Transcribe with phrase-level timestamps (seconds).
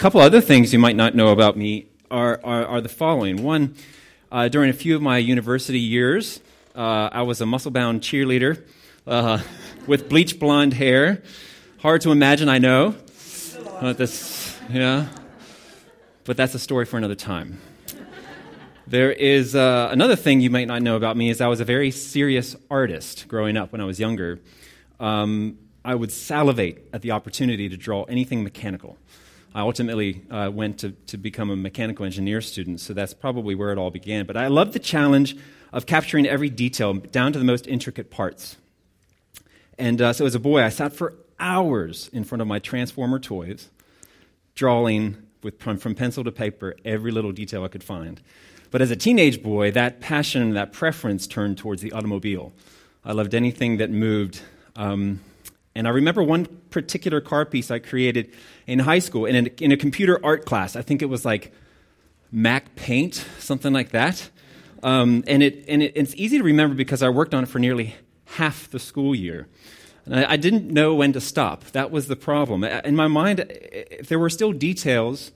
[0.00, 3.42] couple other things you might not know about me are, are, are the following.
[3.42, 3.74] One,
[4.32, 6.40] uh, during a few of my university years,
[6.74, 8.64] uh, I was a muscle bound cheerleader
[9.06, 9.42] uh,
[9.86, 11.22] with bleach blonde hair.
[11.80, 12.94] Hard to imagine, I know.
[13.82, 15.08] This, yeah.
[16.24, 17.60] But that's a story for another time.
[18.86, 21.66] There is uh, another thing you might not know about me is I was a
[21.66, 24.40] very serious artist growing up when I was younger.
[24.98, 28.96] Um, I would salivate at the opportunity to draw anything mechanical.
[29.54, 33.72] I ultimately uh, went to, to become a mechanical engineer student, so that's probably where
[33.72, 34.26] it all began.
[34.26, 35.36] But I loved the challenge
[35.72, 38.56] of capturing every detail down to the most intricate parts.
[39.78, 43.18] And uh, so as a boy, I sat for hours in front of my Transformer
[43.18, 43.70] toys,
[44.54, 48.20] drawing with, from, from pencil to paper every little detail I could find.
[48.70, 52.52] But as a teenage boy, that passion, that preference turned towards the automobile.
[53.04, 54.42] I loved anything that moved.
[54.76, 55.20] Um,
[55.74, 58.32] and I remember one particular car piece I created
[58.66, 60.74] in high school in a, in a computer art class.
[60.74, 61.52] I think it was like
[62.34, 64.30] MacPaint, something like that.
[64.82, 67.58] Um, and it, and it, it's easy to remember because I worked on it for
[67.58, 69.46] nearly half the school year.
[70.06, 71.64] And I, I didn't know when to stop.
[71.66, 72.64] That was the problem.
[72.64, 75.30] In my mind, if there were still details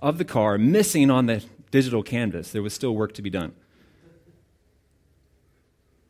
[0.00, 3.54] of the car missing on the digital canvas, there was still work to be done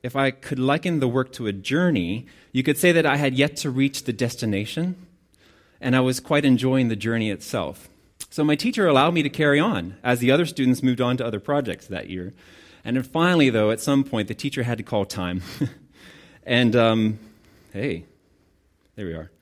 [0.06, 3.34] if I could liken the work to a journey, you could say that I had
[3.34, 4.94] yet to reach the destination,
[5.80, 7.88] and I was quite enjoying the journey itself.
[8.30, 11.26] So my teacher allowed me to carry on as the other students moved on to
[11.26, 12.34] other projects that year.
[12.84, 15.42] And then finally, though, at some point, the teacher had to call time.
[16.46, 17.18] and um,
[17.72, 18.04] hey,
[18.94, 19.32] there we are.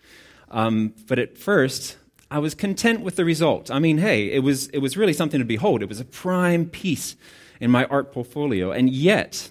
[0.51, 1.99] Um, but at first,
[2.31, 3.71] I was content with the result.
[3.71, 5.83] I mean, hey, it was, it was really something to behold.
[5.83, 7.17] It was a prime piece
[7.61, 8.71] in my art portfolio.
[8.73, 9.51] And yet,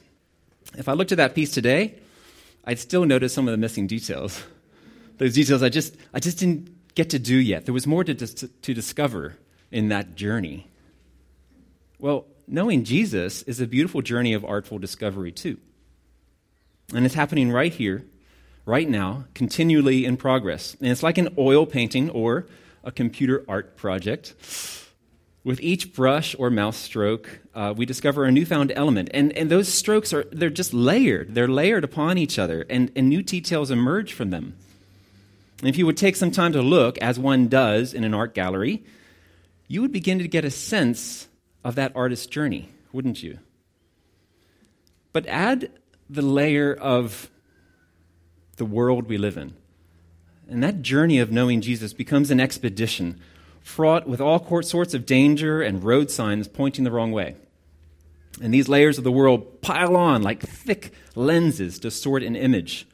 [0.78, 1.96] if I looked at that piece today,
[2.66, 4.44] I'd still notice some of the missing details.
[5.18, 7.66] Those details I just, I just didn't get to do yet.
[7.66, 9.38] There was more to, to, to discover
[9.72, 10.68] in that journey.
[12.00, 15.58] Well, knowing Jesus is a beautiful journey of artful discovery, too.
[16.94, 18.06] And it's happening right here,
[18.66, 20.76] right now, continually in progress.
[20.80, 22.46] And it's like an oil painting or
[22.84, 24.34] a computer art project.
[25.44, 29.10] With each brush or mouse stroke, uh, we discover a newfound element.
[29.14, 31.36] And, and those strokes are they're just layered.
[31.36, 34.56] They're layered upon each other, and, and new details emerge from them.
[35.60, 38.34] And if you would take some time to look, as one does in an art
[38.34, 38.84] gallery,
[39.68, 41.28] you would begin to get a sense
[41.64, 43.40] of that artist's journey, wouldn't you?
[45.12, 45.72] But add
[46.10, 47.30] the layer of
[48.58, 49.54] the world we live in.
[50.50, 53.20] And that journey of knowing Jesus becomes an expedition
[53.64, 57.36] fraught with all sorts of danger and road signs pointing the wrong way.
[58.42, 62.88] And these layers of the world pile on like thick lenses to sort an image.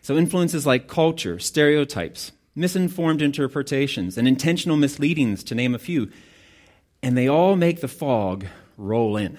[0.00, 6.10] So, influences like culture, stereotypes, misinformed interpretations, and intentional misleadings, to name a few,
[7.02, 8.46] and they all make the fog
[8.76, 9.38] roll in.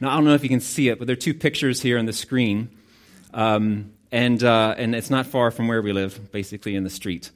[0.00, 1.98] Now, I don't know if you can see it, but there are two pictures here
[1.98, 2.70] on the screen.
[3.34, 7.30] Um, and, uh, and it's not far from where we live, basically in the street.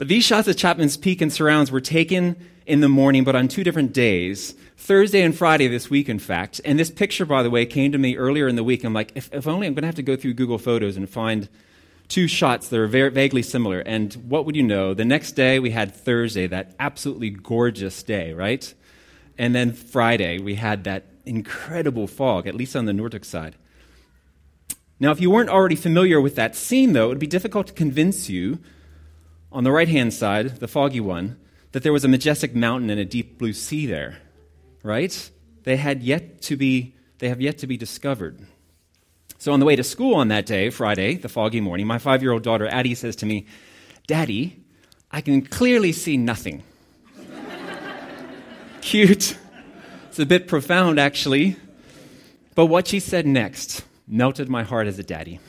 [0.00, 2.34] These shots of Chapman's Peak and surrounds were taken
[2.64, 6.58] in the morning, but on two different days, Thursday and Friday this week, in fact.
[6.64, 8.82] And this picture, by the way, came to me earlier in the week.
[8.82, 11.06] I'm like, if, if only I'm going to have to go through Google Photos and
[11.06, 11.50] find
[12.08, 13.80] two shots that are very, vaguely similar.
[13.80, 14.94] And what would you know?
[14.94, 18.72] The next day, we had Thursday, that absolutely gorgeous day, right?
[19.36, 23.54] And then Friday, we had that incredible fog, at least on the Noordhoek side.
[24.98, 27.74] Now, if you weren't already familiar with that scene, though, it would be difficult to
[27.74, 28.60] convince you
[29.52, 31.38] on the right hand side, the foggy one,
[31.72, 34.18] that there was a majestic mountain and a deep blue sea there,
[34.82, 35.30] right?
[35.64, 38.40] They had yet to be, they have yet to be discovered.
[39.38, 42.22] So on the way to school on that day, Friday, the foggy morning, my five
[42.22, 43.46] year old daughter Addie says to me,
[44.06, 44.62] Daddy,
[45.10, 46.62] I can clearly see nothing.
[48.80, 49.36] Cute.
[50.08, 51.56] It's a bit profound, actually.
[52.54, 55.40] But what she said next melted my heart as a daddy.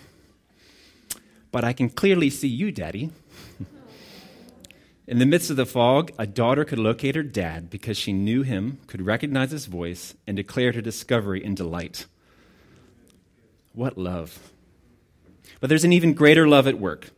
[1.52, 3.10] But I can clearly see you, Daddy.
[5.12, 8.44] In the midst of the fog, a daughter could locate her dad because she knew
[8.44, 12.06] him, could recognize his voice, and declared her discovery in delight.
[13.74, 14.54] What love!
[15.60, 17.10] But there's an even greater love at work,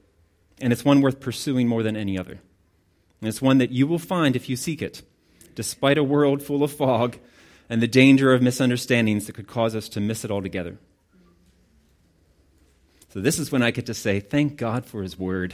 [0.59, 2.39] and it's one worth pursuing more than any other.
[3.21, 5.03] And it's one that you will find if you seek it,
[5.53, 7.17] despite a world full of fog
[7.69, 10.79] and the danger of misunderstandings that could cause us to miss it altogether.
[13.09, 15.53] So, this is when I get to say, Thank God for His Word.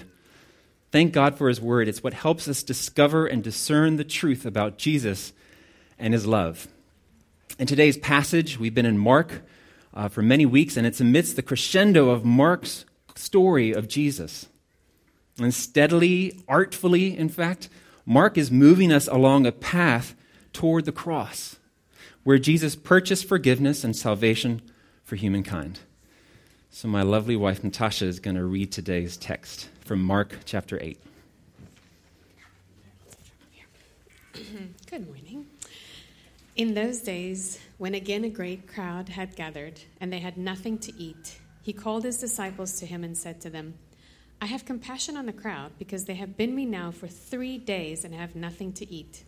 [0.92, 1.88] Thank God for His Word.
[1.88, 5.34] It's what helps us discover and discern the truth about Jesus
[6.00, 6.68] and His love.
[7.60, 9.44] In today's passage, we've been in Mark
[9.94, 14.48] uh, for many weeks, and it's amidst the crescendo of Mark's story of Jesus.
[15.38, 17.70] And steadily, artfully, in fact,
[18.06, 20.16] Mark is moving us along a path
[20.54, 21.58] toward the cross,
[22.24, 24.62] where Jesus purchased forgiveness and salvation
[25.04, 25.82] for humankind.
[26.72, 31.00] So, my lovely wife Natasha is going to read today's text from Mark chapter 8.
[34.90, 35.48] Good morning.
[36.56, 40.94] In those days, when again a great crowd had gathered and they had nothing to
[40.96, 43.74] eat, he called his disciples to him and said to them,
[44.40, 48.06] I have compassion on the crowd because they have been me now for three days
[48.06, 49.24] and have nothing to eat.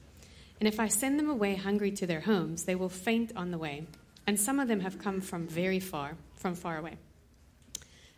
[0.59, 3.57] And if I send them away hungry to their homes, they will faint on the
[3.57, 3.87] way.
[4.27, 6.97] And some of them have come from very far, from far away.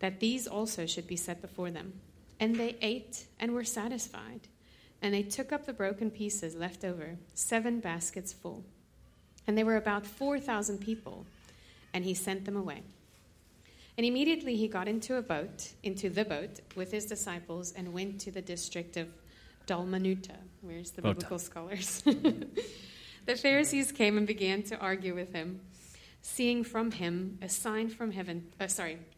[0.00, 1.94] that these also should be set before them.
[2.40, 4.48] And they ate and were satisfied.
[5.00, 8.64] And they took up the broken pieces left over, seven baskets full.
[9.46, 11.26] And they were about 4,000 people.
[11.92, 12.82] And he sent them away.
[13.96, 18.20] And immediately he got into a boat, into the boat, with his disciples and went
[18.22, 19.08] to the district of
[19.66, 20.36] Dalmanutha.
[20.62, 21.14] Where's the Bota.
[21.14, 22.02] biblical scholars?
[23.26, 25.60] the Pharisees came and began to argue with him,
[26.22, 28.98] seeing from him a sign from heaven, uh, sorry,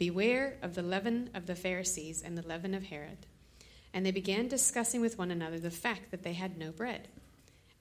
[0.00, 3.26] beware of the leaven of the Pharisees and the leaven of Herod.
[3.92, 7.08] And they began discussing with one another the fact that they had no bread.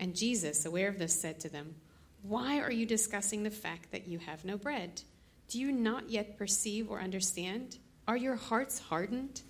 [0.01, 1.75] And Jesus, aware of this, said to them,
[2.21, 5.01] Why are you discussing the fact that you have no bread?
[5.47, 7.77] Do you not yet perceive or understand?
[8.05, 9.41] Are your hearts hardened?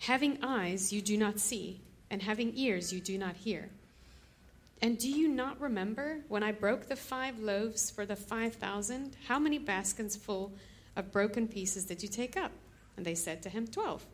[0.00, 1.80] Having eyes, you do not see,
[2.10, 3.70] and having ears, you do not hear.
[4.82, 9.16] And do you not remember when I broke the five loaves for the five thousand?
[9.28, 10.52] How many baskets full
[10.96, 12.52] of broken pieces did you take up?
[12.96, 14.04] And they said to him, Twelve.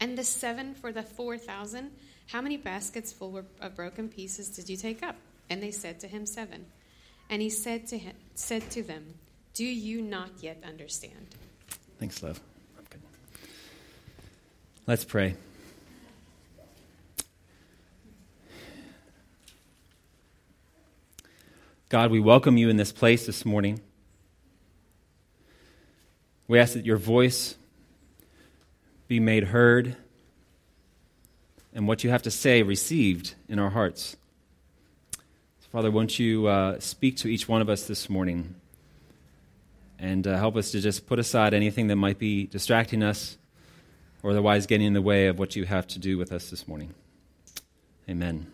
[0.00, 1.92] And the seven for the four thousand?
[2.26, 5.16] How many baskets full of broken pieces did you take up?
[5.50, 6.66] And they said to him, Seven.
[7.30, 9.14] And he said to, him, said to them,
[9.54, 11.28] Do you not yet understand?
[11.98, 12.40] Thanks, love.
[12.76, 13.00] I'm good.
[14.86, 15.36] Let's pray.
[21.88, 23.80] God, we welcome you in this place this morning.
[26.46, 27.56] We ask that your voice
[29.08, 29.96] be made heard
[31.72, 34.16] and what you have to say received in our hearts.
[35.74, 38.54] Father, won't you uh, speak to each one of us this morning
[39.98, 43.36] and uh, help us to just put aside anything that might be distracting us
[44.22, 46.68] or otherwise getting in the way of what you have to do with us this
[46.68, 46.94] morning.
[48.08, 48.53] Amen.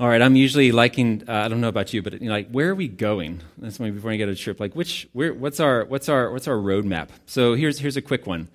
[0.00, 1.24] All right, I'm usually liking.
[1.26, 3.40] Uh, I don't know about you, but you know, like, where are we going?
[3.58, 4.60] That's maybe before I get a trip.
[4.60, 7.08] Like, which, where, what's our, what's our, what's our roadmap?
[7.26, 8.46] So here's here's a quick one.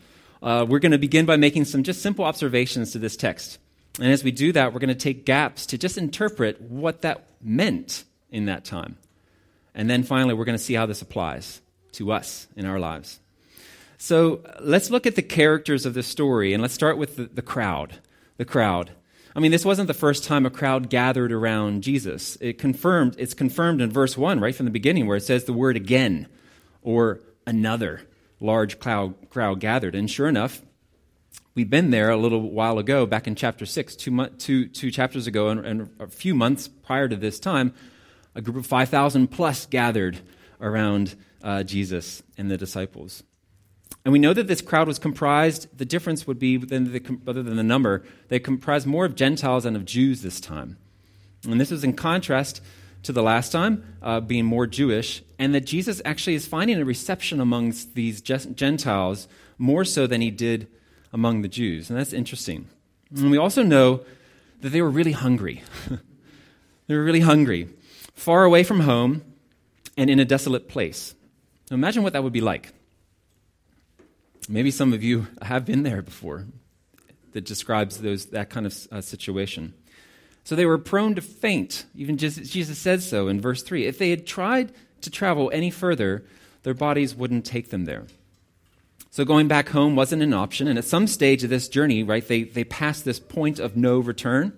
[0.41, 3.59] Uh, we're going to begin by making some just simple observations to this text,
[3.99, 7.25] and as we do that, we're going to take gaps to just interpret what that
[7.41, 8.97] meant in that time,
[9.75, 11.59] and then finally, we're going to see how this applies
[11.91, 13.19] to us in our lives.
[13.97, 17.41] So let's look at the characters of the story, and let's start with the, the
[17.41, 17.99] crowd.
[18.37, 18.91] The crowd.
[19.35, 22.37] I mean, this wasn't the first time a crowd gathered around Jesus.
[22.39, 25.53] It confirmed, it's confirmed in verse 1, right from the beginning, where it says the
[25.53, 26.27] word again
[26.83, 28.01] or another
[28.39, 29.95] large crowd, crowd gathered.
[29.95, 30.61] And sure enough,
[31.55, 35.25] we've been there a little while ago, back in chapter 6, two, two, two chapters
[35.25, 37.73] ago, and, and a few months prior to this time,
[38.35, 40.19] a group of 5,000 plus gathered
[40.61, 43.23] around uh, Jesus and the disciples.
[44.05, 47.41] And we know that this crowd was comprised, the difference would be, than the, other
[47.41, 50.77] than the number, they comprised more of Gentiles than of Jews this time.
[51.45, 52.61] And this is in contrast
[53.03, 56.85] to the last time, uh, being more Jewish, and that Jesus actually is finding a
[56.85, 60.67] reception amongst these Gentiles more so than he did
[61.11, 61.89] among the Jews.
[61.89, 62.67] And that's interesting.
[63.15, 64.01] And we also know
[64.61, 65.61] that they were really hungry.
[66.87, 67.69] they were really hungry,
[68.13, 69.21] far away from home
[69.97, 71.13] and in a desolate place.
[71.69, 72.73] Now imagine what that would be like.
[74.49, 76.45] Maybe some of you have been there before.
[77.31, 79.73] that describes those, that kind of uh, situation.
[80.43, 81.85] So they were prone to faint.
[81.95, 83.85] Even Jesus says so in verse 3.
[83.85, 84.71] If they had tried
[85.01, 86.25] to travel any further,
[86.63, 88.05] their bodies wouldn't take them there.
[89.09, 90.67] So going back home wasn't an option.
[90.67, 93.99] And at some stage of this journey, right, they, they passed this point of no
[93.99, 94.57] return.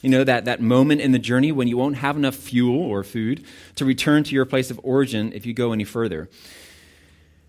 [0.00, 3.02] You know, that, that moment in the journey when you won't have enough fuel or
[3.02, 6.28] food to return to your place of origin if you go any further.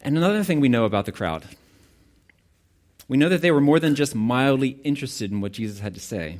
[0.01, 1.45] And another thing we know about the crowd
[3.07, 5.99] we know that they were more than just mildly interested in what Jesus had to
[5.99, 6.39] say.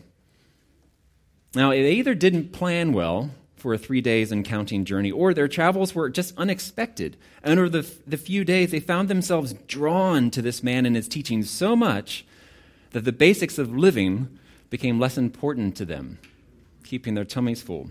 [1.55, 5.47] Now, they either didn't plan well for a three days and counting journey, or their
[5.47, 7.17] travels were just unexpected.
[7.43, 11.07] And over the, the few days, they found themselves drawn to this man and his
[11.07, 12.25] teaching so much
[12.91, 14.37] that the basics of living
[14.69, 16.19] became less important to them,
[16.83, 17.89] keeping their tummies full.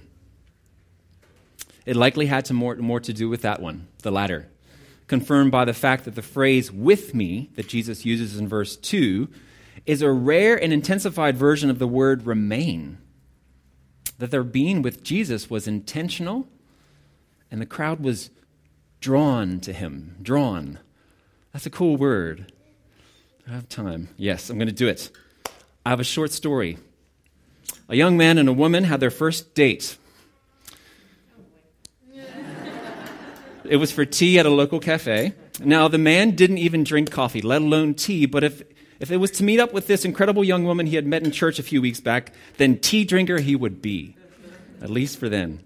[1.84, 4.48] It likely had to more, more to do with that one, the latter,
[5.06, 9.28] confirmed by the fact that the phrase with me that Jesus uses in verse 2
[9.84, 12.98] is a rare and intensified version of the word remain
[14.18, 16.48] that their being with Jesus was intentional,
[17.50, 18.30] and the crowd was
[19.00, 20.16] drawn to him.
[20.22, 20.78] Drawn.
[21.52, 22.52] That's a cool word.
[23.48, 24.08] I have time.
[24.16, 25.10] Yes, I'm going to do it.
[25.84, 26.78] I have a short story.
[27.88, 29.96] A young man and a woman had their first date.
[33.68, 35.34] It was for tea at a local cafe.
[35.60, 38.62] Now, the man didn't even drink coffee, let alone tea, but if
[38.98, 41.30] if it was to meet up with this incredible young woman he had met in
[41.30, 44.16] church a few weeks back, then tea drinker he would be,
[44.80, 45.60] at least for then.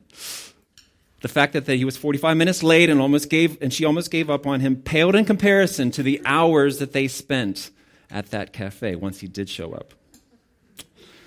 [1.20, 4.30] The fact that he was 45 minutes late and almost gave and she almost gave
[4.30, 7.70] up on him paled in comparison to the hours that they spent
[8.10, 9.92] at that cafe once he did show up.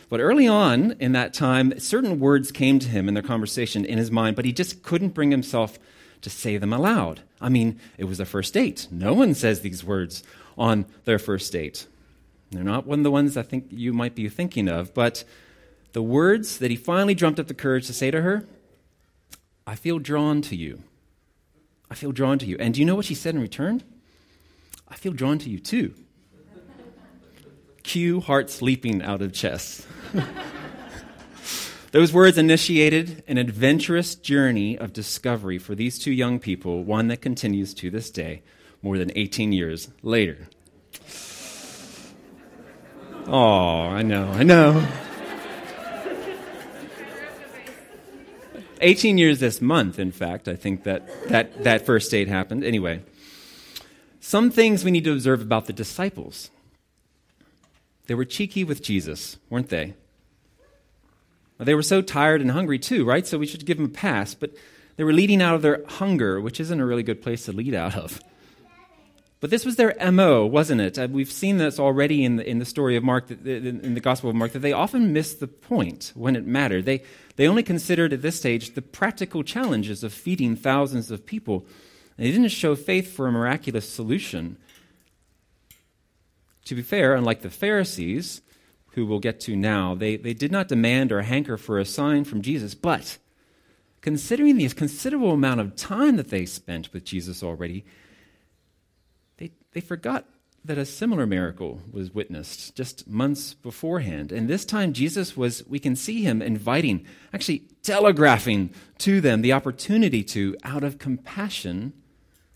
[0.10, 3.98] But early on in that time, certain words came to him in their conversation in
[3.98, 5.80] his mind, but he just couldn't bring himself
[6.24, 7.22] to say them aloud.
[7.40, 8.88] I mean, it was a first date.
[8.90, 10.24] No one says these words
[10.58, 11.88] on their first date.
[12.52, 15.24] They're not one of the ones I think you might be thinking of, but
[15.92, 18.46] the words that he finally jumped up the courage to say to her,
[19.66, 20.84] I feel drawn to you.
[21.90, 22.58] I feel drawn to you.
[22.60, 23.84] And do you know what she said in return?
[24.88, 25.94] I feel drawn to you too.
[27.84, 29.88] Cue hearts leaping out of chest.
[31.94, 37.22] Those words initiated an adventurous journey of discovery for these two young people, one that
[37.22, 38.42] continues to this day,
[38.82, 40.48] more than 18 years later.
[43.28, 44.88] Oh, I know, I know.
[48.82, 52.64] 18 years this month, in fact, I think that, that that first date happened.
[52.64, 53.04] Anyway,
[54.20, 56.50] some things we need to observe about the disciples.
[58.08, 59.94] They were cheeky with Jesus, weren't they?
[61.64, 63.26] They were so tired and hungry too, right?
[63.26, 64.34] So we should give them a pass.
[64.34, 64.52] But
[64.96, 67.74] they were leading out of their hunger, which isn't a really good place to lead
[67.74, 68.20] out of.
[69.44, 70.98] But this was their MO, wasn't it?
[70.98, 74.30] Uh, we've seen this already in the, in the story of Mark, in the Gospel
[74.30, 76.86] of Mark, that they often missed the point when it mattered.
[76.86, 77.04] They,
[77.36, 81.66] they only considered at this stage the practical challenges of feeding thousands of people.
[82.18, 84.56] And they didn't show faith for a miraculous solution.
[86.64, 88.42] To be fair, unlike the Pharisees,
[88.94, 92.24] who we'll get to now, they, they did not demand or hanker for a sign
[92.24, 93.18] from Jesus, but
[94.02, 97.86] considering the considerable amount of time that they spent with Jesus already,
[99.38, 100.26] they they forgot
[100.66, 104.32] that a similar miracle was witnessed just months beforehand.
[104.32, 109.52] And this time, Jesus was, we can see him inviting, actually telegraphing to them the
[109.52, 111.92] opportunity to, out of compassion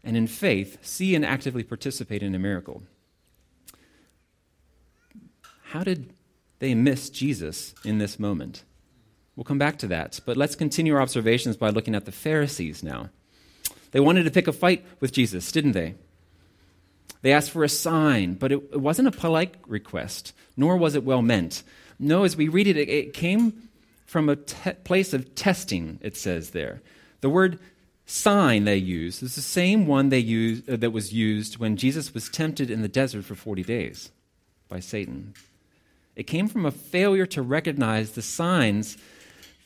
[0.04, 2.84] and in faith, see and actively participate in a miracle.
[5.72, 6.14] How did
[6.60, 8.64] they miss Jesus in this moment?
[9.36, 12.82] We'll come back to that, but let's continue our observations by looking at the Pharisees
[12.82, 13.10] now.
[13.92, 15.96] They wanted to pick a fight with Jesus, didn't they?
[17.22, 21.22] They asked for a sign, but it, wasn't a polite request, nor was it well
[21.22, 21.64] meant.
[22.00, 23.70] No, as we read it, it, it came
[24.06, 26.82] from a te- place of testing, it says there.
[27.22, 27.60] The word
[28.06, 32.14] sign they used is the same one they used, uh, that was used when Jesus
[32.14, 34.12] was tempted in the desert for 40 days
[34.70, 35.34] by Satan.
[36.18, 38.98] It came from a failure to recognize the signs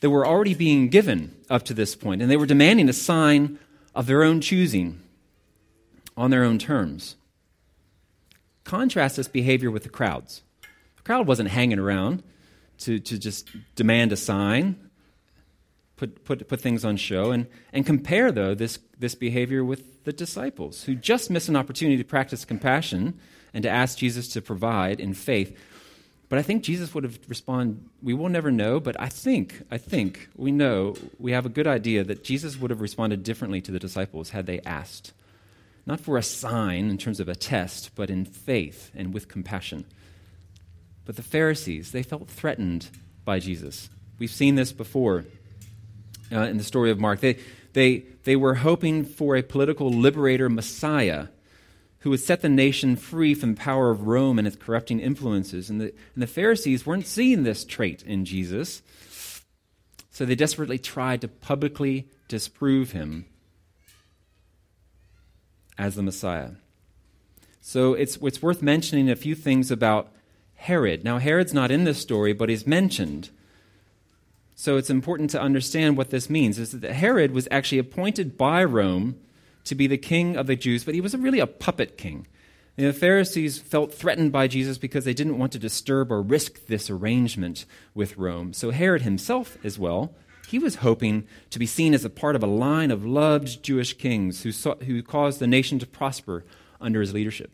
[0.00, 3.58] that were already being given up to this point, and they were demanding a sign
[3.94, 5.00] of their own choosing
[6.14, 7.16] on their own terms.
[8.64, 10.42] Contrast this behavior with the crowds.
[10.96, 12.22] The crowd wasn't hanging around
[12.80, 14.90] to, to just demand a sign,
[15.96, 20.12] put, put, put things on show, and, and compare, though, this, this behavior with the
[20.12, 23.18] disciples who just missed an opportunity to practice compassion
[23.54, 25.56] and to ask Jesus to provide in faith.
[26.32, 29.76] But I think Jesus would have responded, we will never know, but I think, I
[29.76, 33.70] think we know, we have a good idea that Jesus would have responded differently to
[33.70, 35.12] the disciples had they asked
[35.84, 39.84] not for a sign in terms of a test, but in faith and with compassion.
[41.04, 42.88] But the Pharisees, they felt threatened
[43.26, 43.90] by Jesus.
[44.18, 45.26] We've seen this before
[46.32, 47.20] uh, in the story of Mark.
[47.20, 47.40] They,
[47.74, 51.26] they, they were hoping for a political liberator Messiah
[52.02, 55.70] who would set the nation free from the power of Rome and its corrupting influences.
[55.70, 58.82] And the, and the Pharisees weren't seeing this trait in Jesus,
[60.10, 63.26] so they desperately tried to publicly disprove him
[65.78, 66.50] as the Messiah.
[67.60, 70.10] So it's, it's worth mentioning a few things about
[70.54, 71.04] Herod.
[71.04, 73.30] Now, Herod's not in this story, but he's mentioned.
[74.56, 78.64] So it's important to understand what this means is that Herod was actually appointed by
[78.64, 79.20] Rome
[79.64, 82.26] to be the king of the Jews, but he was really a puppet king.
[82.76, 86.66] And the Pharisees felt threatened by Jesus because they didn't want to disturb or risk
[86.66, 88.52] this arrangement with Rome.
[88.54, 90.14] So Herod himself, as well,
[90.48, 93.96] he was hoping to be seen as a part of a line of loved Jewish
[93.98, 96.44] kings who, saw, who caused the nation to prosper
[96.80, 97.52] under his leadership.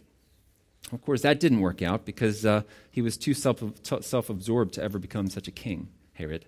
[0.93, 4.99] Of course, that didn't work out because uh, he was too self absorbed to ever
[4.99, 6.47] become such a king, Herod.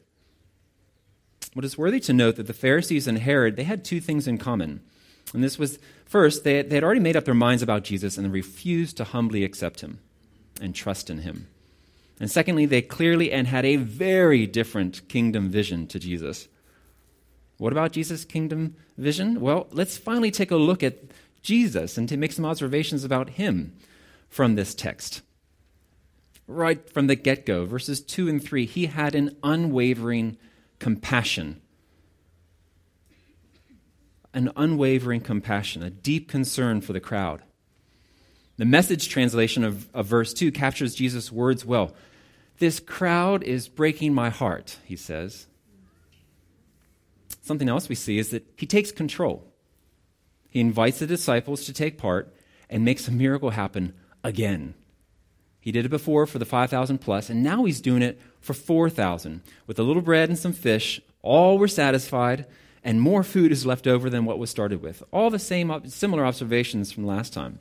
[1.55, 4.39] But it's worthy to note that the Pharisees and Herod, they had two things in
[4.39, 4.81] common.
[5.33, 8.33] And this was first, they, they had already made up their minds about Jesus and
[8.33, 10.01] refused to humbly accept him
[10.61, 11.47] and trust in him.
[12.19, 16.49] And secondly, they clearly and had a very different kingdom vision to Jesus.
[17.57, 19.41] What about Jesus' kingdom vision?
[19.41, 20.99] Well, let's finally take a look at
[21.43, 23.75] Jesus and to make some observations about him
[24.29, 25.23] from this text.
[26.47, 30.37] Right from the get go, verses 2 and 3, he had an unwavering
[30.79, 31.63] compassion
[34.33, 37.43] an unwavering compassion, a deep concern for the crowd.
[38.57, 41.93] The message translation of, of verse 2 captures Jesus' words well.
[42.59, 45.47] This crowd is breaking my heart, he says.
[47.41, 49.51] Something else we see is that he takes control.
[50.51, 52.35] He invites the disciples to take part
[52.69, 54.75] and makes a miracle happen again.
[55.61, 59.43] He did it before for the 5,000 plus, and now he's doing it for 4,000.
[59.67, 62.47] With a little bread and some fish, all were satisfied,
[62.83, 65.03] and more food is left over than what was started with.
[65.13, 67.59] All the same similar observations from last time.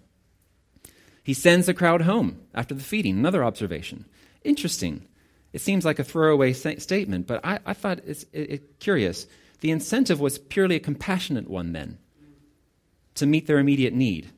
[1.23, 3.17] He sends the crowd home after the feeding.
[3.17, 4.05] Another observation.
[4.43, 5.05] Interesting.
[5.51, 9.27] It seems like a throwaway statement, but I, I thought it's it, it, curious.
[9.61, 11.97] The incentive was purely a compassionate one then,
[13.15, 14.31] to meet their immediate need.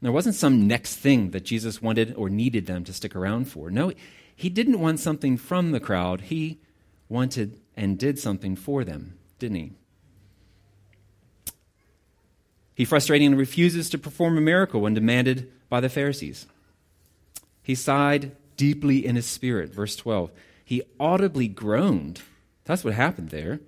[0.00, 3.70] There wasn't some next thing that Jesus wanted or needed them to stick around for.
[3.70, 3.92] No,
[4.34, 6.22] he didn't want something from the crowd.
[6.22, 6.60] He
[7.08, 9.72] wanted and did something for them, didn't he?
[12.78, 16.46] He frustratingly refuses to perform a miracle when demanded by the Pharisees.
[17.60, 20.30] He sighed deeply in his spirit, verse 12.
[20.64, 22.22] He audibly groaned.
[22.66, 23.58] That's what happened there.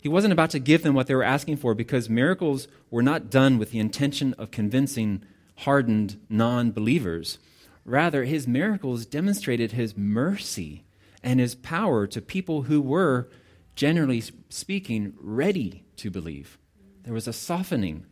[0.00, 3.28] He wasn't about to give them what they were asking for because miracles were not
[3.28, 5.22] done with the intention of convincing
[5.58, 7.38] hardened non believers.
[7.84, 10.84] Rather, his miracles demonstrated his mercy
[11.22, 13.28] and his power to people who were,
[13.76, 16.56] generally speaking, ready to believe.
[17.04, 18.06] There was a softening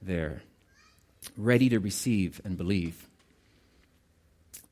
[0.00, 0.42] there,
[1.36, 3.08] ready to receive and believe.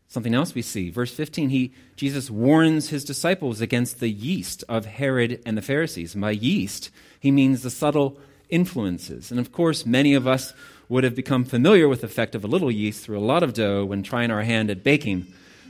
[0.06, 4.86] Something else we see, verse 15, he, Jesus warns his disciples against the yeast of
[4.86, 6.14] Herod and the Pharisees.
[6.14, 9.30] By yeast, he means the subtle influences.
[9.30, 10.52] And of course, many of us
[10.88, 13.54] would have become familiar with the effect of a little yeast through a lot of
[13.54, 15.26] dough when trying our hand at baking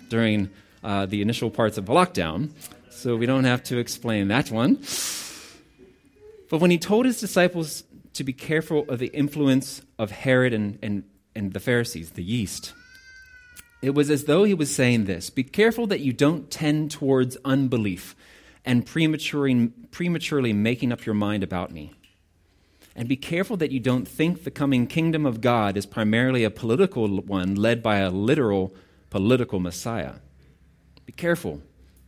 [0.08, 0.50] during
[0.82, 2.50] uh, the initial parts of the lockdown.
[2.90, 4.82] So we don't have to explain that one.
[6.54, 10.78] But when he told his disciples to be careful of the influence of Herod and,
[10.82, 11.02] and,
[11.34, 12.72] and the Pharisees, the yeast,
[13.82, 17.36] it was as though he was saying this Be careful that you don't tend towards
[17.44, 18.14] unbelief
[18.64, 21.92] and prematurely, prematurely making up your mind about me.
[22.94, 26.50] And be careful that you don't think the coming kingdom of God is primarily a
[26.50, 28.72] political one led by a literal
[29.10, 30.20] political Messiah.
[31.04, 31.62] Be careful.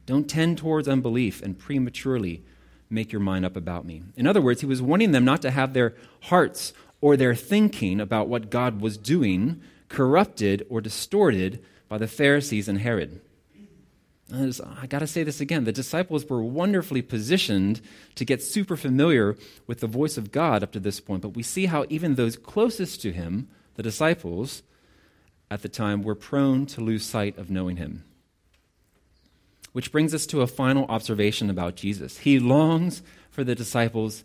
[0.06, 2.44] Don't tend towards unbelief and prematurely
[2.88, 4.03] make your mind up about me.
[4.16, 8.01] In other words, he was warning them not to have their hearts or their thinking
[8.01, 13.20] about what God was doing corrupted or distorted by the Pharisees and Herod.
[14.33, 15.64] I got to say this again.
[15.64, 17.81] The disciples were wonderfully positioned
[18.16, 19.37] to get super familiar
[19.68, 22.37] with the voice of God up to this point, but we see how even those
[22.37, 24.64] closest to him, the disciples
[25.49, 28.05] at the time, were prone to lose sight of knowing him.
[29.76, 32.16] Which brings us to a final observation about Jesus.
[32.16, 34.24] He longs for the disciples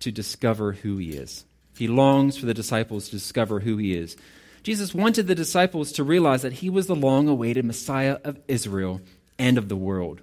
[0.00, 1.46] to discover who he is.
[1.78, 4.14] He longs for the disciples to discover who he is.
[4.62, 9.00] Jesus wanted the disciples to realize that he was the long awaited Messiah of Israel
[9.38, 10.20] and of the world.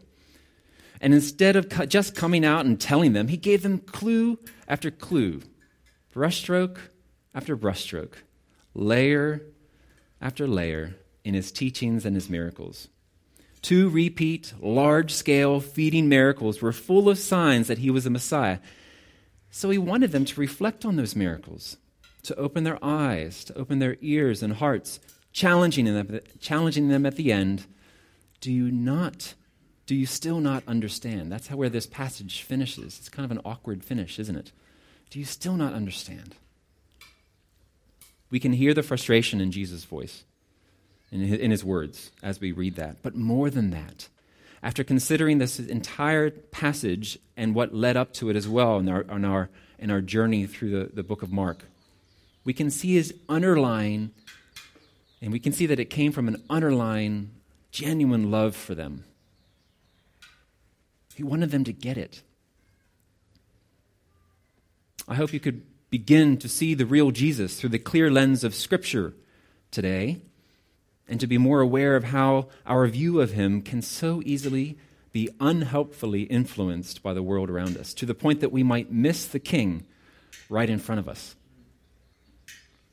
[1.01, 4.37] And instead of just coming out and telling them, he gave them clue
[4.67, 5.41] after clue,
[6.13, 6.77] brushstroke
[7.33, 8.13] after brushstroke,
[8.75, 9.41] layer
[10.21, 12.89] after layer in his teachings and his miracles.
[13.67, 18.59] Two repeat, large scale feeding miracles were full of signs that he was the Messiah.
[19.51, 21.75] So he wanted them to reflect on those miracles,
[22.23, 25.01] to open their eyes, to open their ears and hearts,
[25.33, 27.65] challenging them, challenging them at the end.
[28.39, 29.33] Do you not,
[29.85, 31.29] do you still not understand?
[31.29, 32.97] That's how where this passage finishes.
[32.99, 34.53] It's kind of an awkward finish, isn't it?
[35.09, 36.35] Do you still not understand?
[38.29, 40.23] We can hear the frustration in Jesus' voice,
[41.11, 42.97] in his, in his words, as we read that.
[43.01, 44.09] But more than that,
[44.61, 49.01] after considering this entire passage and what led up to it as well in our,
[49.01, 51.65] in our, in our journey through the, the book of Mark,
[52.43, 54.11] we can see his underlying,
[55.21, 57.31] and we can see that it came from an underlying,
[57.71, 59.03] genuine love for them.
[61.15, 62.21] He wanted them to get it.
[65.07, 68.53] I hope you could begin to see the real Jesus through the clear lens of
[68.53, 69.13] Scripture
[69.71, 70.21] today
[71.07, 74.77] and to be more aware of how our view of him can so easily
[75.13, 79.25] be unhelpfully influenced by the world around us to the point that we might miss
[79.25, 79.85] the king
[80.49, 81.35] right in front of us.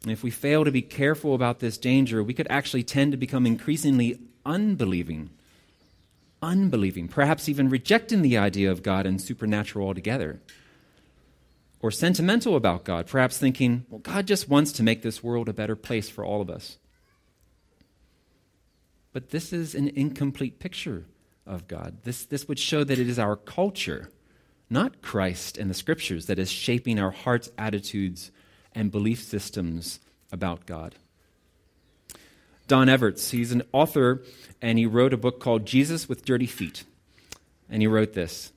[0.02, 3.18] And if we fail to be careful about this danger, we could actually tend to
[3.18, 5.30] become increasingly unbelieving.
[6.42, 10.40] Unbelieving, perhaps even rejecting the idea of God and supernatural altogether.
[11.80, 15.54] Or sentimental about God, perhaps thinking, well, God just wants to make this world a
[15.54, 16.76] better place for all of us.
[19.14, 21.06] But this is an incomplete picture
[21.46, 21.98] of God.
[22.02, 24.10] This, this would show that it is our culture,
[24.68, 28.32] not Christ and the scriptures, that is shaping our hearts' attitudes
[28.74, 30.00] and belief systems
[30.32, 30.96] about God.
[32.66, 34.24] Don Everts, he's an author,
[34.60, 36.82] and he wrote a book called Jesus with Dirty Feet.
[37.70, 38.52] And he wrote this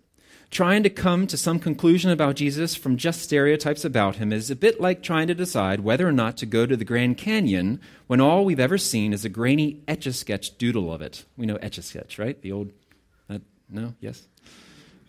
[0.49, 4.55] Trying to come to some conclusion about Jesus from just stereotypes about him is a
[4.55, 8.21] bit like trying to decide whether or not to go to the Grand Canyon when
[8.21, 11.25] all we've ever seen is a grainy etch a sketch doodle of it.
[11.35, 12.41] We know etch a sketch, right?
[12.41, 12.71] The old.
[13.29, 13.93] Uh, no?
[13.99, 14.25] Yes?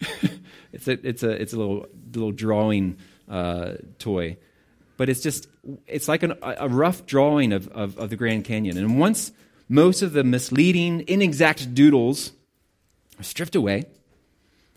[0.72, 2.98] it's, a, it's, a, it's a little, little drawing
[3.28, 4.38] uh, toy.
[4.96, 5.46] But it's just,
[5.86, 8.76] it's like an, a rough drawing of, of, of the Grand Canyon.
[8.76, 9.30] And once
[9.68, 12.32] most of the misleading, inexact doodles
[13.20, 13.84] are stripped away,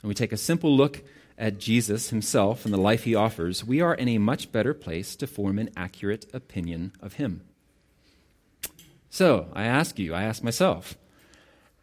[0.02, 1.04] and we take a simple look
[1.38, 5.16] at Jesus himself and the life he offers, we are in a much better place
[5.16, 7.42] to form an accurate opinion of him.
[9.10, 10.98] So, I ask you, I ask myself,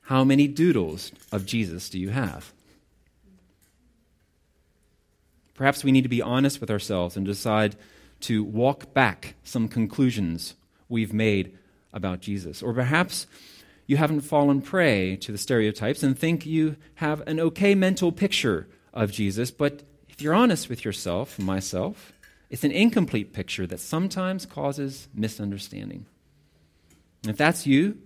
[0.03, 2.53] how many doodles of Jesus do you have?
[5.55, 7.77] Perhaps we need to be honest with ourselves and decide
[8.21, 10.55] to walk back some conclusions
[10.89, 11.59] we've made
[11.93, 12.63] about Jesus.
[12.63, 13.27] Or perhaps
[13.89, 18.69] you haven't fallen prey to the stereotypes and think you have an okay mental picture
[18.93, 22.13] of Jesus, but if you're honest with yourself myself,
[22.51, 26.05] it's an incomplete picture that sometimes causes misunderstanding.
[27.23, 27.99] And if that's you,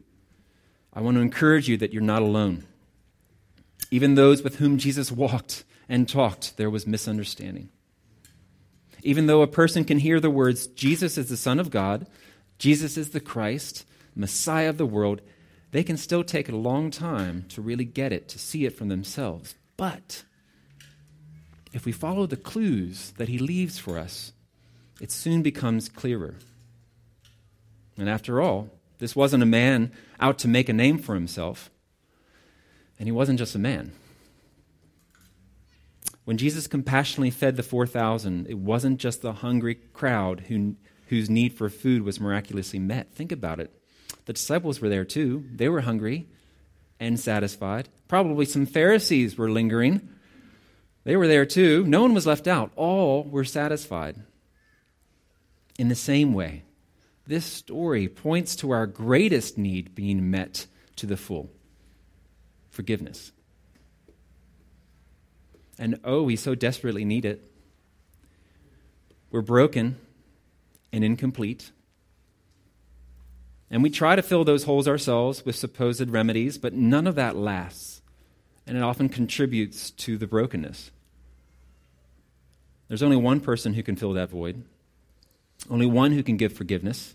[0.92, 2.64] I want to encourage you that you're not alone.
[3.90, 7.70] Even those with whom Jesus walked and talked, there was misunderstanding.
[9.02, 12.06] Even though a person can hear the words, Jesus is the Son of God,
[12.58, 15.20] Jesus is the Christ, Messiah of the world,
[15.72, 18.88] they can still take a long time to really get it, to see it from
[18.88, 19.54] themselves.
[19.76, 20.22] But
[21.72, 24.32] if we follow the clues that he leaves for us,
[25.00, 26.36] it soon becomes clearer.
[27.96, 31.70] And after all, this wasn't a man out to make a name for himself,
[32.98, 33.92] and he wasn't just a man.
[36.24, 40.76] When Jesus compassionately fed the 4,000, it wasn't just the hungry crowd who,
[41.08, 43.12] whose need for food was miraculously met.
[43.12, 43.72] Think about it.
[44.26, 45.44] The disciples were there too.
[45.52, 46.26] They were hungry
[47.00, 47.88] and satisfied.
[48.08, 50.08] Probably some Pharisees were lingering.
[51.04, 51.84] They were there too.
[51.84, 52.70] No one was left out.
[52.76, 54.22] All were satisfied.
[55.78, 56.62] In the same way,
[57.26, 61.50] this story points to our greatest need being met to the full
[62.70, 63.32] forgiveness.
[65.78, 67.42] And oh, we so desperately need it.
[69.30, 69.96] We're broken
[70.92, 71.72] and incomplete.
[73.72, 77.36] And we try to fill those holes ourselves with supposed remedies, but none of that
[77.36, 78.02] lasts.
[78.66, 80.90] And it often contributes to the brokenness.
[82.86, 84.62] There's only one person who can fill that void,
[85.70, 87.14] only one who can give forgiveness.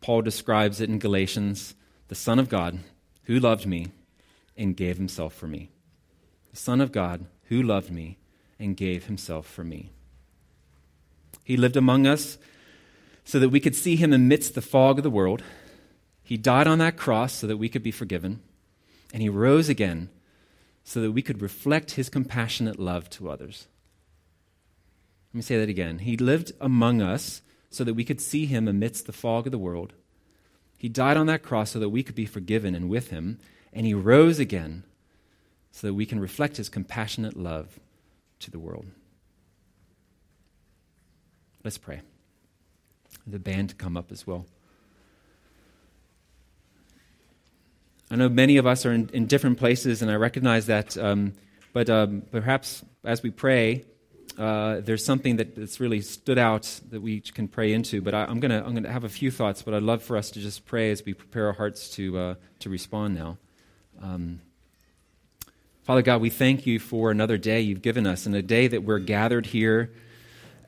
[0.00, 1.76] Paul describes it in Galatians
[2.08, 2.80] the Son of God
[3.24, 3.92] who loved me
[4.56, 5.70] and gave himself for me.
[6.50, 8.18] The Son of God who loved me
[8.58, 9.90] and gave himself for me.
[11.44, 12.38] He lived among us
[13.28, 15.42] so that we could see him amidst the fog of the world.
[16.22, 18.40] He died on that cross so that we could be forgiven.
[19.12, 20.08] And he rose again
[20.82, 23.66] so that we could reflect his compassionate love to others.
[25.28, 25.98] Let me say that again.
[25.98, 29.58] He lived among us so that we could see him amidst the fog of the
[29.58, 29.92] world.
[30.78, 33.40] He died on that cross so that we could be forgiven and with him,
[33.74, 34.84] and he rose again
[35.70, 37.78] so that we can reflect his compassionate love
[38.40, 38.86] to the world.
[41.62, 42.00] Let's pray.
[43.30, 44.46] The band to come up as well.
[48.10, 51.34] I know many of us are in, in different places, and I recognize that, um,
[51.74, 53.84] but um, perhaps as we pray,
[54.38, 58.00] uh, there's something that, that's really stood out that we can pray into.
[58.00, 60.16] But I, am going to I'm gonna have a few thoughts, but I'd love for
[60.16, 63.36] us to just pray as we prepare our hearts to, uh, to respond now.
[64.00, 64.40] Um,
[65.82, 68.84] Father God, we thank you for another day you've given us, and a day that
[68.84, 69.92] we're gathered here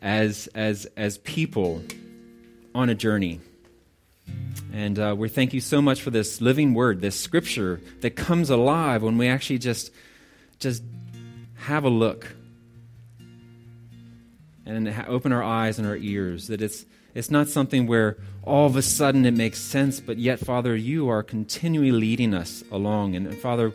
[0.03, 1.83] as, as, as people
[2.75, 3.41] on a journey.
[4.73, 8.51] And uh, we thank you so much for this living word, this scripture that comes
[8.51, 9.91] alive when we actually just,
[10.59, 10.83] just
[11.57, 12.35] have a look
[14.65, 16.47] and open our eyes and our ears.
[16.47, 20.39] That it's, it's not something where all of a sudden it makes sense, but yet,
[20.39, 23.17] Father, you are continually leading us along.
[23.17, 23.73] And, and Father,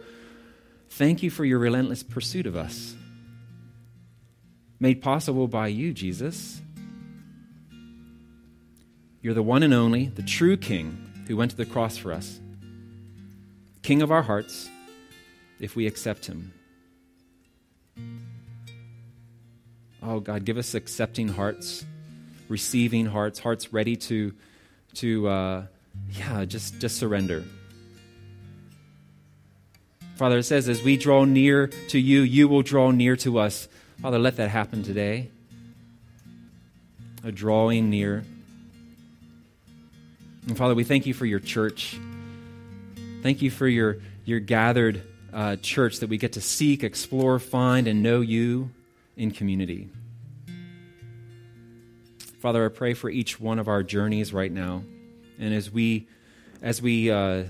[0.89, 2.95] thank you for your relentless pursuit of us,
[4.79, 6.61] made possible by you, Jesus.
[9.25, 12.39] You're the one and only, the true King who went to the cross for us.
[13.81, 14.69] King of our hearts,
[15.59, 16.53] if we accept him.
[20.03, 21.83] Oh, God, give us accepting hearts,
[22.49, 24.31] receiving hearts, hearts ready to,
[24.93, 25.63] to uh,
[26.11, 27.43] yeah, just, just surrender.
[30.17, 33.67] Father, it says, as we draw near to you, you will draw near to us.
[34.03, 35.31] Father, let that happen today.
[37.23, 38.23] A drawing near.
[40.47, 41.97] And Father, we thank you for your church.
[43.23, 45.01] Thank you for your, your gathered
[45.33, 48.69] uh, church that we get to seek, explore, find, and know you
[49.17, 49.89] in community.
[52.39, 54.83] Father, I pray for each one of our journeys right now.
[55.39, 56.07] And as we,
[56.61, 57.45] as we uh,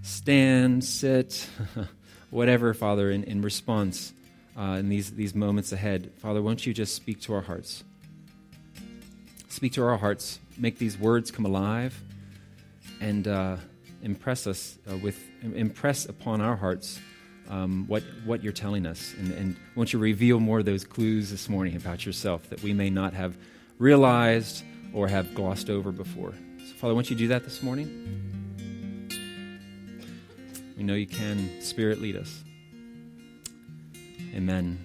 [0.00, 1.46] stand, sit,
[2.30, 4.14] whatever, Father, in, in response
[4.58, 7.84] uh, in these, these moments ahead, Father, won't you just speak to our hearts?
[9.50, 10.38] Speak to our hearts.
[10.56, 12.02] Make these words come alive
[13.00, 13.56] and uh,
[14.02, 17.00] impress us uh, with impress upon our hearts
[17.48, 21.30] um, what what you're telling us, and, and won't you reveal more of those clues
[21.30, 23.36] this morning about yourself that we may not have
[23.78, 26.34] realized or have glossed over before.
[26.58, 28.26] So, Father, won't you do that this morning?
[30.76, 31.60] We know you can.
[31.60, 32.44] Spirit, lead us.
[34.34, 34.76] Amen.